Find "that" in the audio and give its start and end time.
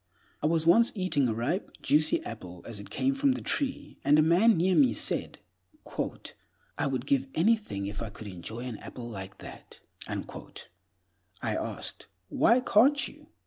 9.37-9.79